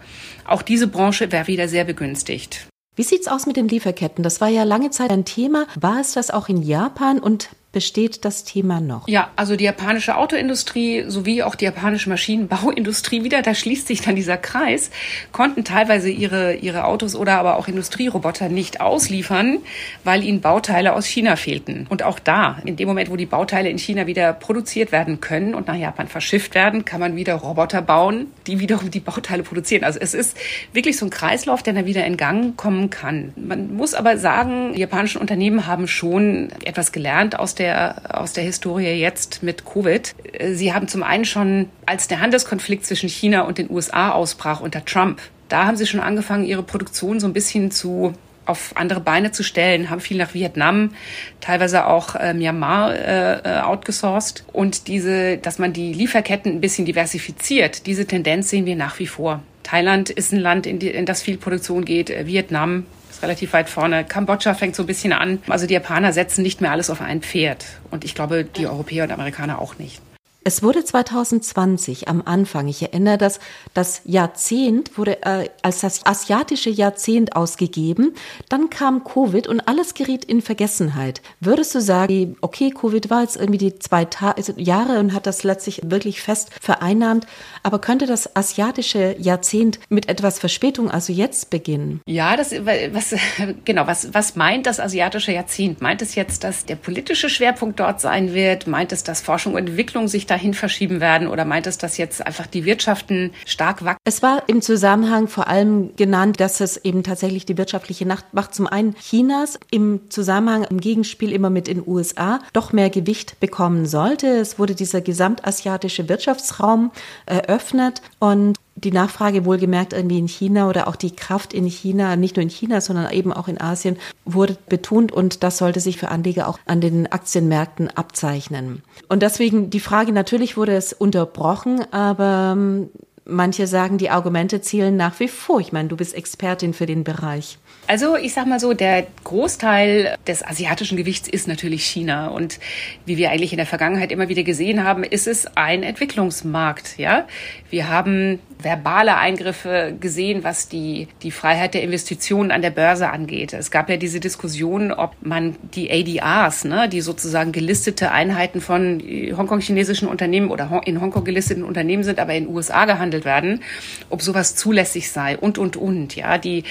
[0.46, 2.68] Auch diese Branche wäre wieder sehr begünstigt.
[2.96, 4.24] Wie sieht's aus mit den Lieferketten?
[4.24, 5.66] Das war ja lange Zeit ein Thema.
[5.80, 9.08] War es das auch in Japan und besteht das Thema noch?
[9.08, 14.16] Ja, also die japanische Autoindustrie sowie auch die japanische Maschinenbauindustrie wieder, da schließt sich dann
[14.16, 14.92] dieser Kreis,
[15.32, 19.58] konnten teilweise ihre, ihre Autos oder aber auch Industrieroboter nicht ausliefern,
[20.04, 21.88] weil ihnen Bauteile aus China fehlten.
[21.90, 25.56] Und auch da, in dem Moment, wo die Bauteile in China wieder produziert werden können
[25.56, 29.84] und nach Japan verschifft werden, kann man wieder Roboter bauen, die wiederum die Bauteile produzieren.
[29.84, 30.38] Also es ist
[30.74, 33.34] wirklich so ein Kreislauf, der dann wieder in Gang kommen kann.
[33.36, 38.34] Man muss aber sagen, die japanischen Unternehmen haben schon etwas gelernt aus der der, aus
[38.34, 40.14] der Historie jetzt mit Covid.
[40.52, 44.84] Sie haben zum einen schon, als der Handelskonflikt zwischen China und den USA ausbrach unter
[44.84, 48.14] Trump, da haben sie schon angefangen, ihre Produktion so ein bisschen zu
[48.46, 50.92] auf andere Beine zu stellen, haben viel nach Vietnam,
[51.40, 54.44] teilweise auch äh, Myanmar äh, outgesourced.
[54.52, 59.08] Und diese, dass man die Lieferketten ein bisschen diversifiziert, diese Tendenz sehen wir nach wie
[59.08, 59.42] vor.
[59.64, 62.86] Thailand ist ein Land, in, die, in das viel Produktion geht, äh, Vietnam
[63.24, 64.04] relativ weit vorne.
[64.04, 65.42] Kambodscha fängt so ein bisschen an.
[65.48, 67.66] Also die Japaner setzen nicht mehr alles auf ein Pferd.
[67.90, 70.02] Und ich glaube, die Europäer und Amerikaner auch nicht.
[70.46, 73.40] Es wurde 2020 am Anfang, ich erinnere das,
[73.74, 78.14] das Jahrzehnt wurde äh, als das asiatische Jahrzehnt ausgegeben.
[78.50, 81.22] Dann kam Covid und alles geriet in Vergessenheit.
[81.40, 85.28] Würdest du sagen, okay, Covid war jetzt irgendwie die zwei Ta also Jahre und hat
[85.28, 87.26] das letztlich wirklich fest vereinnahmt,
[87.64, 92.02] aber könnte das asiatische Jahrzehnt mit etwas Verspätung also jetzt beginnen?
[92.06, 93.16] Ja, das was
[93.66, 95.82] genau, was was meint das asiatische Jahrzehnt?
[95.82, 98.68] Meint es jetzt, dass der politische Schwerpunkt dort sein wird?
[98.68, 102.26] Meint es, dass Forschung und Entwicklung sich dahin verschieben werden oder meint es, dass jetzt
[102.26, 104.00] einfach die Wirtschaften stark wachsen?
[104.04, 108.66] Es war im Zusammenhang vor allem genannt, dass es eben tatsächlich die wirtschaftliche Macht zum
[108.66, 114.28] einen Chinas im Zusammenhang im Gegenspiel immer mit den USA doch mehr Gewicht bekommen sollte.
[114.28, 116.92] Es wurde dieser gesamtasiatische Wirtschaftsraum
[117.28, 122.36] eröffnet und die Nachfrage wohlgemerkt irgendwie in China oder auch die Kraft in China, nicht
[122.36, 126.10] nur in China, sondern eben auch in Asien, wurde betont und das sollte sich für
[126.10, 128.84] Anleger auch an den Aktienmärkten abzeichnen.
[129.10, 132.90] Und deswegen die Frage, natürlich wurde es unterbrochen, aber ähm,
[133.26, 135.60] manche sagen, die Argumente zielen nach wie vor.
[135.60, 137.58] Ich meine, du bist Expertin für den Bereich.
[137.86, 142.60] Also ich sag mal so, der Großteil des asiatischen Gewichts ist natürlich China und
[143.06, 146.98] wie wir eigentlich in der Vergangenheit immer wieder gesehen haben, ist es ein Entwicklungsmarkt.
[146.98, 147.28] Ja,
[147.70, 153.52] wir haben verbale Eingriffe gesehen, was die die Freiheit der Investitionen an der Börse angeht.
[153.52, 159.02] Es gab ja diese Diskussion, ob man die ADRs, ne, die sozusagen gelistete Einheiten von
[159.36, 163.64] Hongkong-chinesischen Unternehmen oder in Hongkong gelisteten Unternehmen sind, aber in den USA gehandelt werden,
[164.10, 166.16] ob sowas zulässig sei und und und.
[166.16, 166.64] Ja, die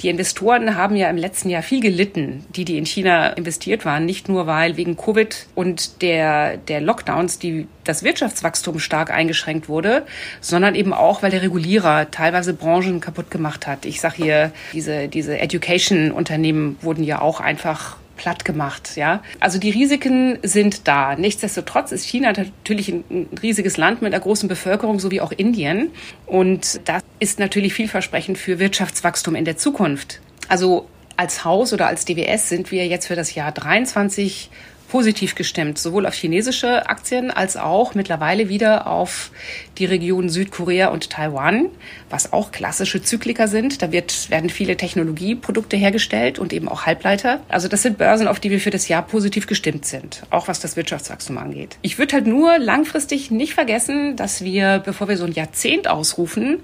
[0.00, 3.84] die Investoren Investoren haben ja im letzten Jahr viel gelitten, die, die in China investiert
[3.84, 4.04] waren.
[4.04, 10.06] Nicht nur, weil wegen Covid und der, der Lockdowns die, das Wirtschaftswachstum stark eingeschränkt wurde,
[10.40, 13.84] sondern eben auch, weil der Regulierer teilweise Branchen kaputt gemacht hat.
[13.84, 19.22] Ich sage hier, diese, diese Education-Unternehmen wurden ja auch einfach platt gemacht, ja.
[19.40, 21.16] Also die Risiken sind da.
[21.16, 25.90] Nichtsdestotrotz ist China natürlich ein riesiges Land mit einer großen Bevölkerung, so wie auch Indien.
[26.26, 30.20] Und das ist natürlich vielversprechend für Wirtschaftswachstum in der Zukunft.
[30.48, 34.50] Also als Haus oder als DWS sind wir jetzt für das Jahr 23
[34.88, 39.30] positiv gestimmt, sowohl auf chinesische Aktien als auch mittlerweile wieder auf
[39.78, 41.66] die Regionen Südkorea und Taiwan,
[42.10, 43.82] was auch klassische Zykliker sind.
[43.82, 47.40] Da wird, werden viele Technologieprodukte hergestellt und eben auch Halbleiter.
[47.48, 50.60] Also das sind Börsen, auf die wir für das Jahr positiv gestimmt sind, auch was
[50.60, 51.76] das Wirtschaftswachstum angeht.
[51.82, 56.60] Ich würde halt nur langfristig nicht vergessen, dass wir, bevor wir so ein Jahrzehnt ausrufen,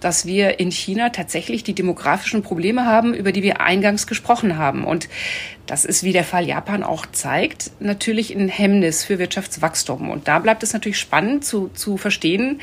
[0.00, 4.84] dass wir in China tatsächlich die demografischen Probleme haben, über die wir eingangs gesprochen haben.
[4.84, 5.08] Und
[5.66, 10.10] das ist, wie der Fall Japan auch zeigt, natürlich ein Hemmnis für Wirtschaftswachstum.
[10.10, 12.60] Und da bleibt es natürlich spannend zu, zu verstehen,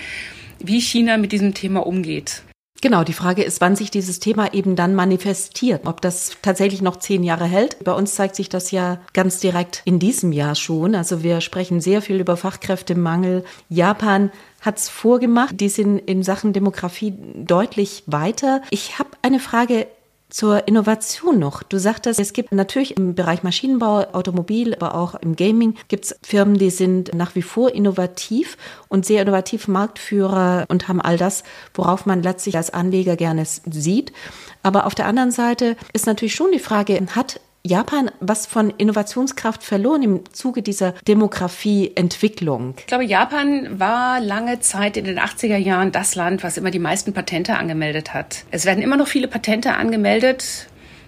[0.60, 2.44] wie China mit diesem Thema umgeht.
[2.82, 6.98] Genau, die Frage ist, wann sich dieses Thema eben dann manifestiert, ob das tatsächlich noch
[6.98, 7.84] zehn Jahre hält.
[7.84, 10.94] Bei uns zeigt sich das ja ganz direkt in diesem Jahr schon.
[10.94, 13.44] Also wir sprechen sehr viel über Fachkräftemangel.
[13.70, 14.30] Japan
[14.62, 15.60] hat's vorgemacht.
[15.60, 18.62] Die sind in Sachen Demografie deutlich weiter.
[18.70, 19.88] Ich habe eine Frage
[20.30, 21.64] zur Innovation noch.
[21.64, 26.20] Du sagtest, es gibt natürlich im Bereich Maschinenbau, Automobil, aber auch im Gaming gibt es
[26.24, 28.58] Firmen, die sind nach wie vor innovativ
[28.90, 34.14] und sehr innovativ Marktführer und haben all das, worauf man letztlich als Anleger gerne sieht.
[34.64, 39.64] Aber auf der anderen Seite ist natürlich schon die Frage, hat Japan was von Innovationskraft
[39.64, 42.76] verloren im Zuge dieser Demografieentwicklung?
[42.78, 46.78] Ich glaube, Japan war lange Zeit in den 80er Jahren das Land, was immer die
[46.78, 48.46] meisten Patente angemeldet hat.
[48.52, 50.68] Es werden immer noch viele Patente angemeldet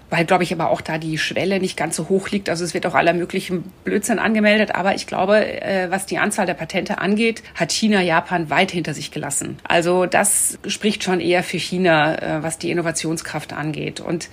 [0.10, 2.50] weil, glaube ich, aber auch da die Schwelle nicht ganz so hoch liegt.
[2.50, 4.74] Also es wird auch aller möglichen Blödsinn angemeldet.
[4.74, 8.94] Aber ich glaube, äh, was die Anzahl der Patente angeht, hat China Japan weit hinter
[8.94, 9.58] sich gelassen.
[9.64, 14.00] Also das spricht schon eher für China, äh, was die Innovationskraft angeht.
[14.00, 14.30] Und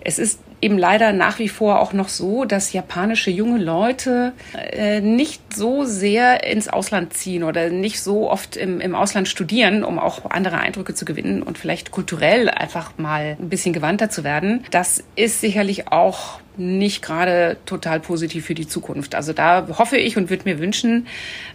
[0.00, 5.00] es ist eben leider nach wie vor auch noch so, dass japanische junge Leute äh,
[5.00, 9.98] nicht so sehr ins Ausland ziehen oder nicht so oft im, im Ausland studieren, um
[9.98, 14.64] auch andere Eindrücke zu gewinnen und vielleicht kulturell einfach mal ein bisschen gewandter zu werden.
[14.70, 19.14] Das ist sicherlich auch nicht gerade total positiv für die Zukunft.
[19.14, 21.06] Also da hoffe ich und würde mir wünschen,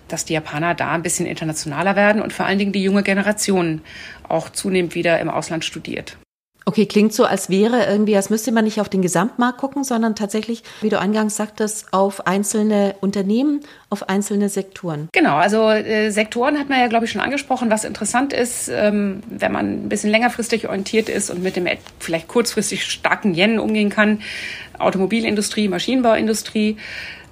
[0.08, 3.82] dass die Japaner da ein bisschen internationaler werden und vor allen Dingen die junge Generation
[4.30, 6.18] auch zunehmend wieder im Ausland studiert.
[6.66, 10.16] Okay, klingt so, als wäre irgendwie, als müsste man nicht auf den Gesamtmarkt gucken, sondern
[10.16, 15.10] tatsächlich, wie du eingangs sagtest, auf einzelne Unternehmen, auf einzelne Sektoren.
[15.12, 17.70] Genau, also äh, Sektoren hat man ja, glaube ich, schon angesprochen.
[17.70, 21.68] Was interessant ist, ähm, wenn man ein bisschen längerfristig orientiert ist und mit dem
[22.00, 24.22] vielleicht kurzfristig starken Yen umgehen kann,
[24.80, 26.78] Automobilindustrie, Maschinenbauindustrie,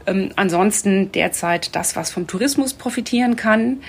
[0.07, 3.81] ähm, ansonsten derzeit das, was vom Tourismus profitieren kann,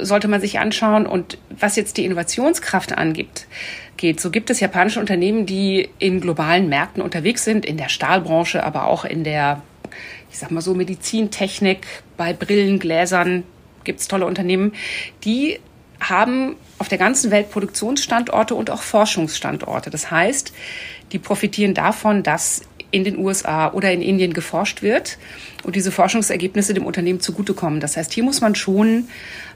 [0.00, 1.06] sollte man sich anschauen.
[1.06, 3.46] Und was jetzt die Innovationskraft angibt,
[4.00, 8.64] geht, so gibt es japanische Unternehmen, die in globalen Märkten unterwegs sind, in der Stahlbranche,
[8.64, 9.62] aber auch in der,
[10.30, 11.86] ich sag mal so, Medizintechnik,
[12.16, 13.44] bei Brillen, Gläsern,
[13.84, 14.72] gibt es tolle Unternehmen,
[15.24, 15.60] die
[16.00, 19.90] haben auf der ganzen Welt Produktionsstandorte und auch Forschungsstandorte.
[19.90, 20.52] Das heißt,
[21.12, 25.18] die profitieren davon, dass in den USA oder in Indien geforscht wird
[25.62, 27.80] und diese Forschungsergebnisse dem Unternehmen zugutekommen.
[27.80, 29.08] Das heißt, hier muss man schon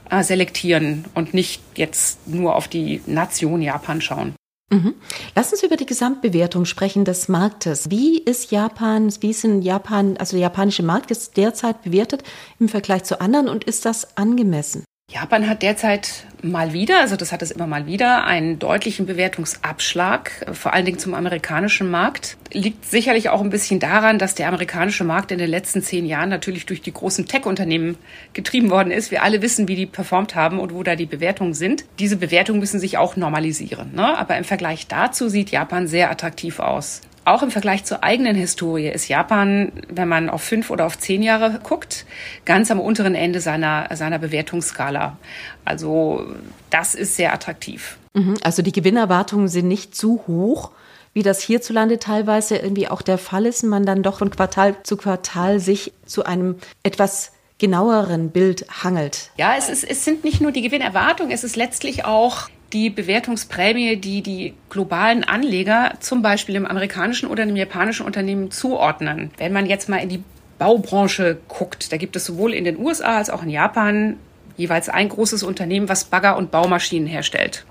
[0.09, 4.33] äh, selektieren und nicht jetzt nur auf die Nation Japan schauen.
[4.71, 4.95] Mhm.
[5.35, 7.91] Lass uns über die Gesamtbewertung sprechen des Marktes.
[7.91, 12.23] Wie ist Japan, wie ist in Japan, also der japanische Markt ist derzeit bewertet
[12.59, 14.84] im Vergleich zu anderen und ist das angemessen?
[15.15, 20.31] Japan hat derzeit mal wieder, also das hat es immer mal wieder, einen deutlichen Bewertungsabschlag,
[20.51, 22.37] vor allen Dingen zum amerikanischen Markt.
[22.51, 26.29] Liegt sicherlich auch ein bisschen daran, dass der amerikanische Markt in den letzten zehn Jahren
[26.29, 27.97] natürlich durch die großen Tech-Unternehmen
[28.33, 29.09] getrieben worden ist.
[29.09, 31.85] Wir alle wissen, wie die performt haben und wo da die Bewertungen sind.
[31.99, 33.93] Diese Bewertungen müssen sich auch normalisieren.
[33.93, 34.17] Ne?
[34.17, 37.01] Aber im Vergleich dazu sieht Japan sehr attraktiv aus.
[37.25, 41.23] Auch im Vergleich zur eigenen Historie ist Japan, wenn man auf fünf oder auf zehn
[41.23, 42.05] Jahre guckt,
[42.45, 45.17] ganz am unteren Ende seiner, seiner Bewertungsskala.
[45.65, 46.25] Also
[46.69, 47.97] das ist sehr attraktiv.
[48.13, 48.35] Mhm.
[48.43, 50.69] Also die Gewinnerwartungen sind nicht zu hoch,
[51.13, 54.95] wie das hierzulande teilweise irgendwie auch der Fall ist, man dann doch von Quartal zu
[54.95, 59.31] Quartal sich zu einem etwas genaueren Bild hangelt.
[59.37, 63.97] Ja, es, ist, es sind nicht nur die Gewinnerwartungen, es ist letztlich auch die Bewertungsprämie,
[63.97, 69.31] die die globalen Anleger zum Beispiel im amerikanischen oder im japanischen Unternehmen zuordnen.
[69.37, 70.23] Wenn man jetzt mal in die
[70.57, 74.17] Baubranche guckt, da gibt es sowohl in den USA als auch in Japan
[74.57, 77.65] jeweils ein großes Unternehmen, was Bagger und Baumaschinen herstellt.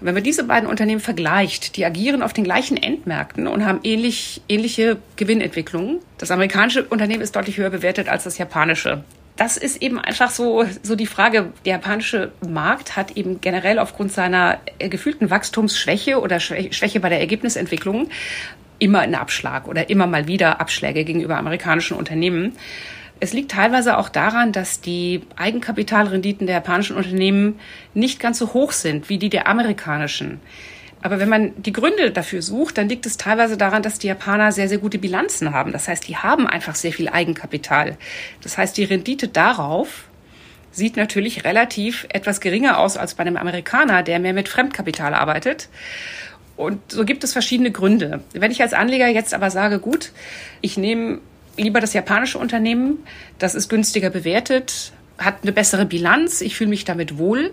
[0.00, 3.80] Und wenn man diese beiden Unternehmen vergleicht, die agieren auf den gleichen Endmärkten und haben
[3.82, 6.00] ähnlich, ähnliche Gewinnentwicklungen.
[6.18, 9.04] Das amerikanische Unternehmen ist deutlich höher bewertet als das japanische
[9.36, 11.52] das ist eben einfach so, so die Frage.
[11.64, 18.08] Der japanische Markt hat eben generell aufgrund seiner gefühlten Wachstumsschwäche oder Schwäche bei der Ergebnisentwicklung
[18.78, 22.56] immer einen Abschlag oder immer mal wieder Abschläge gegenüber amerikanischen Unternehmen.
[23.20, 27.60] Es liegt teilweise auch daran, dass die Eigenkapitalrenditen der japanischen Unternehmen
[27.94, 30.40] nicht ganz so hoch sind wie die der amerikanischen.
[31.02, 34.52] Aber wenn man die Gründe dafür sucht, dann liegt es teilweise daran, dass die Japaner
[34.52, 35.72] sehr, sehr gute Bilanzen haben.
[35.72, 37.98] Das heißt, die haben einfach sehr viel Eigenkapital.
[38.40, 40.04] Das heißt, die Rendite darauf
[40.70, 45.68] sieht natürlich relativ etwas geringer aus als bei einem Amerikaner, der mehr mit Fremdkapital arbeitet.
[46.56, 48.22] Und so gibt es verschiedene Gründe.
[48.32, 50.12] Wenn ich als Anleger jetzt aber sage, gut,
[50.60, 51.20] ich nehme
[51.56, 52.98] lieber das japanische Unternehmen,
[53.38, 57.52] das ist günstiger bewertet, hat eine bessere Bilanz, ich fühle mich damit wohl,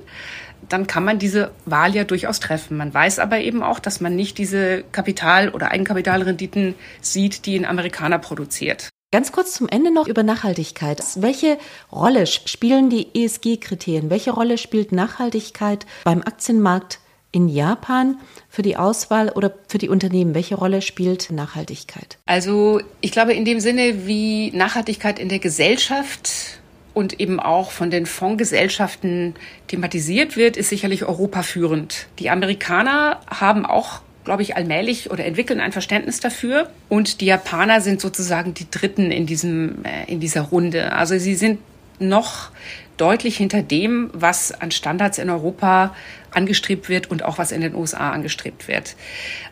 [0.68, 2.78] dann kann man diese Wahl ja durchaus treffen.
[2.78, 7.66] Man weiß aber eben auch, dass man nicht diese Kapital- oder Eigenkapitalrenditen sieht, die ein
[7.66, 8.90] Amerikaner produziert.
[9.12, 11.02] Ganz kurz zum Ende noch über Nachhaltigkeit.
[11.16, 11.58] Welche
[11.92, 14.12] Rolle spielen die ESG-Kriterien?
[14.12, 17.00] Welche Rolle spielt Nachhaltigkeit beim Aktienmarkt
[17.32, 18.20] in Japan
[18.50, 20.36] für die Auswahl oder für die Unternehmen?
[20.36, 22.20] Welche Rolle spielt Nachhaltigkeit?
[22.28, 26.60] Also ich glaube in dem Sinne, wie Nachhaltigkeit in der Gesellschaft
[26.94, 29.36] und eben auch von den Fondsgesellschaften
[29.68, 32.08] thematisiert wird, ist sicherlich Europa führend.
[32.20, 36.70] Die Amerikaner haben auch glaube ich, allmählich oder entwickeln ein Verständnis dafür.
[36.88, 40.94] Und die Japaner sind sozusagen die Dritten in diesem, äh, in dieser Runde.
[40.94, 41.60] Also sie sind
[42.00, 42.52] noch
[42.98, 45.96] deutlich hinter dem, was an Standards in Europa
[46.32, 48.96] angestrebt wird und auch was in den USA angestrebt wird.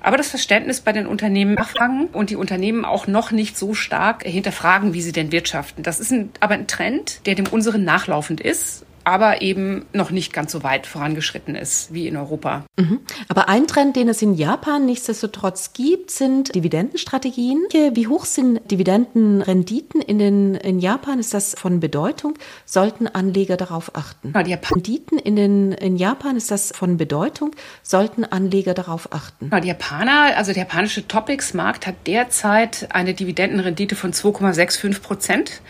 [0.02, 4.24] Aber das Verständnis bei den Unternehmen nachfragen und die Unternehmen auch noch nicht so stark
[4.24, 5.84] hinterfragen, wie sie denn wirtschaften.
[5.84, 10.34] Das ist ein, aber ein Trend, der dem unseren nachlaufend ist aber eben noch nicht
[10.34, 12.66] ganz so weit vorangeschritten ist wie in Europa.
[12.78, 13.00] Mhm.
[13.30, 17.64] Aber ein Trend, den es in Japan nichtsdestotrotz gibt, sind Dividendenstrategien.
[17.72, 21.20] Wie hoch sind Dividendenrenditen in, den, in Japan?
[21.20, 22.34] Ist das von Bedeutung?
[22.66, 24.34] Sollten Anleger darauf achten?
[24.36, 27.52] Ja, die Renditen in, den, in Japan ist das von Bedeutung?
[27.84, 29.50] Sollten Anleger darauf achten?
[29.64, 35.62] Die Japaner, also der japanische Topics-Markt hat derzeit eine Dividendenrendite von 2,65 Prozent.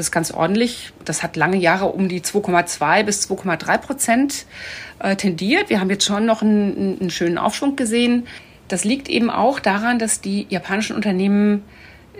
[0.00, 0.94] Das ist ganz ordentlich.
[1.04, 4.46] Das hat lange Jahre um die 2,2 bis 2,3 Prozent
[4.98, 5.68] äh, tendiert.
[5.68, 8.26] Wir haben jetzt schon noch einen, einen schönen Aufschwung gesehen.
[8.68, 11.64] Das liegt eben auch daran, dass die japanischen Unternehmen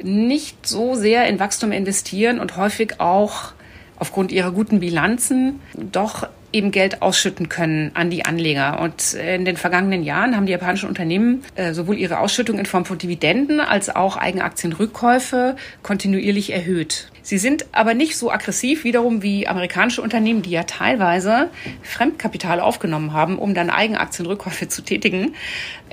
[0.03, 3.53] nicht so sehr in Wachstum investieren und häufig auch
[3.99, 8.81] aufgrund ihrer guten Bilanzen doch eben Geld ausschütten können an die Anleger.
[8.81, 12.85] Und in den vergangenen Jahren haben die japanischen Unternehmen äh, sowohl ihre Ausschüttung in Form
[12.85, 17.11] von Dividenden als auch Eigenaktienrückkäufe kontinuierlich erhöht.
[17.23, 21.51] Sie sind aber nicht so aggressiv wiederum wie amerikanische Unternehmen, die ja teilweise
[21.83, 25.35] Fremdkapital aufgenommen haben, um dann Eigenaktienrückkäufe zu tätigen.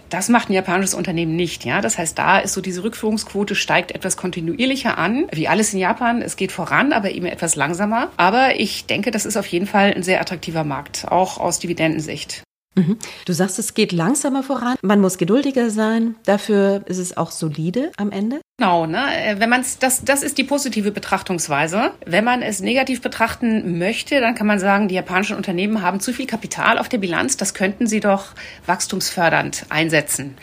[0.10, 1.82] Das macht ein japanisches Unternehmen nicht, ja.
[1.82, 6.22] Das heißt, da ist so diese Rückführungsquote steigt etwas kontinuierlicher an, wie alles in Japan.
[6.22, 8.10] Es geht voran, aber eben etwas langsamer.
[8.18, 12.47] Aber ich denke, das ist auf jeden Fall ein sehr attraktiver Markt, auch aus Dividendensicht.
[12.78, 12.98] Mhm.
[13.26, 14.76] Du sagst, es geht langsamer voran.
[14.82, 16.16] Man muss geduldiger sein.
[16.26, 18.40] Dafür ist es auch solide am Ende.
[18.60, 19.06] Genau, ne?
[19.16, 21.92] Äh, wenn man das, das ist die positive Betrachtungsweise.
[22.06, 26.14] Wenn man es negativ betrachten möchte, dann kann man sagen, die japanischen Unternehmen haben zu
[26.14, 27.38] viel Kapital auf der Bilanz.
[27.38, 28.28] Das könnten sie doch
[28.66, 30.38] wachstumsfördernd einsetzen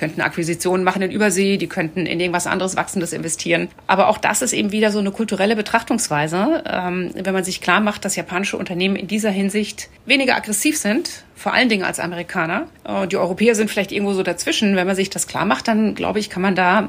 [0.00, 3.68] könnten Akquisitionen machen in Übersee, die könnten in irgendwas anderes Wachsendes investieren.
[3.86, 6.64] Aber auch das ist eben wieder so eine kulturelle Betrachtungsweise.
[6.66, 11.24] Ähm, wenn man sich klar macht, dass japanische Unternehmen in dieser Hinsicht weniger aggressiv sind,
[11.36, 12.66] vor allen Dingen als Amerikaner.
[12.84, 14.74] Äh, die Europäer sind vielleicht irgendwo so dazwischen.
[14.74, 16.88] Wenn man sich das klar macht, dann glaube ich, kann man da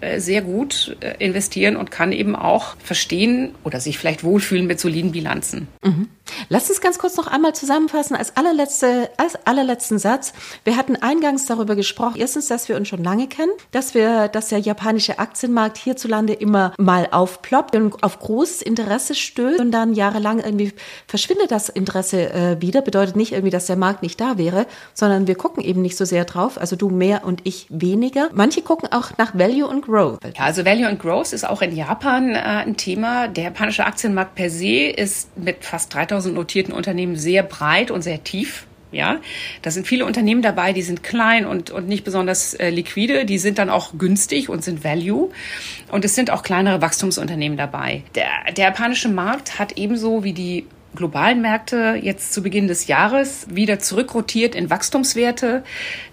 [0.00, 4.80] äh, sehr gut äh, investieren und kann eben auch verstehen oder sich vielleicht wohlfühlen mit
[4.80, 5.68] soliden Bilanzen.
[5.82, 6.08] Mhm.
[6.48, 10.32] Lass uns ganz kurz noch einmal zusammenfassen als allerletzte, als allerletzten Satz.
[10.64, 14.48] Wir hatten eingangs darüber gesprochen, erstens, dass wir uns schon lange kennen, dass wir, dass
[14.48, 20.40] der japanische Aktienmarkt hierzulande immer mal aufploppt und auf großes Interesse stößt und dann jahrelang
[20.40, 20.72] irgendwie
[21.06, 22.82] verschwindet das Interesse äh, wieder.
[22.82, 26.04] Bedeutet nicht irgendwie, dass der Markt nicht da wäre, sondern wir gucken eben nicht so
[26.04, 26.58] sehr drauf.
[26.58, 28.30] Also du mehr und ich weniger.
[28.32, 30.20] Manche gucken auch nach Value und Growth.
[30.36, 33.28] Ja, also Value und Growth ist auch in Japan äh, ein Thema.
[33.28, 38.22] Der japanische Aktienmarkt per se ist mit fast 3000 notierten Unternehmen sehr breit und sehr
[38.22, 38.66] tief.
[38.92, 39.20] Ja,
[39.62, 43.38] da sind viele Unternehmen dabei, die sind klein und, und nicht besonders äh, liquide, die
[43.38, 45.30] sind dann auch günstig und sind Value.
[45.92, 48.02] Und es sind auch kleinere Wachstumsunternehmen dabei.
[48.16, 53.46] Der, der japanische Markt hat ebenso wie die globalen Märkte jetzt zu Beginn des Jahres
[53.48, 55.62] wieder zurückrotiert in Wachstumswerte.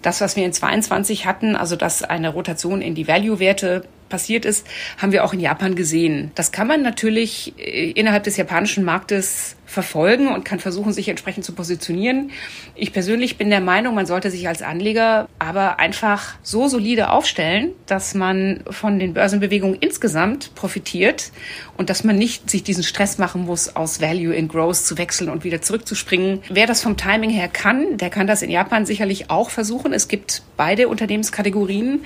[0.01, 4.65] Das, was wir in 22 hatten, also dass eine Rotation in die Value-Werte passiert ist,
[4.97, 6.31] haben wir auch in Japan gesehen.
[6.35, 11.43] Das kann man natürlich äh, innerhalb des japanischen Marktes verfolgen und kann versuchen, sich entsprechend
[11.43, 12.31] zu positionieren.
[12.73, 17.73] Ich persönlich bin der Meinung, man sollte sich als Anleger aber einfach so solide aufstellen,
[17.85, 21.31] dass man von den Börsenbewegungen insgesamt profitiert
[21.75, 25.29] und dass man nicht sich diesen Stress machen muss, aus Value in Growth zu wechseln
[25.29, 26.41] und wieder zurückzuspringen.
[26.49, 29.91] Wer das vom Timing her kann, der kann das in Japan sicherlich auch versuchen.
[29.91, 32.05] Es gibt beide Unternehmenskategorien.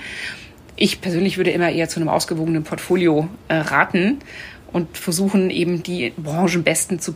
[0.74, 4.18] Ich persönlich würde immer eher zu einem ausgewogenen Portfolio äh, raten
[4.72, 7.14] und versuchen eben die Branchenbesten zu.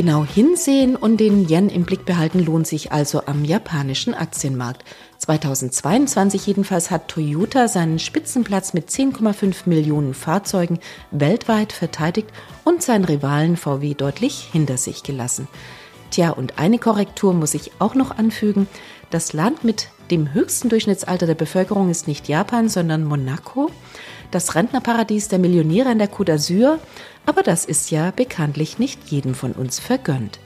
[0.00, 4.82] Genau hinsehen und den Yen im Blick behalten lohnt sich also am japanischen Aktienmarkt.
[5.20, 12.28] 2022 jedenfalls hat Toyota seinen Spitzenplatz mit 10,5 Millionen Fahrzeugen weltweit verteidigt
[12.64, 15.46] und seinen Rivalen VW deutlich hinter sich gelassen.
[16.10, 18.66] Tja, und eine Korrektur muss ich auch noch anfügen.
[19.10, 23.70] Das Land mit dem höchsten Durchschnittsalter der Bevölkerung ist nicht Japan, sondern Monaco,
[24.32, 26.78] das Rentnerparadies der Millionäre in der Côte d'Azur
[27.26, 30.40] aber das ist ja bekanntlich nicht jedem von uns vergönnt.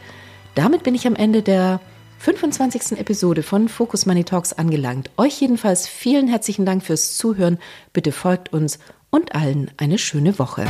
[0.55, 1.81] Damit bin ich am Ende der
[2.25, 2.99] 25.
[2.99, 5.11] Episode von Focus Money Talks angelangt.
[5.19, 7.59] Euch jedenfalls vielen herzlichen Dank fürs Zuhören.
[7.93, 8.79] Bitte folgt uns
[9.11, 10.65] und allen eine schöne Woche.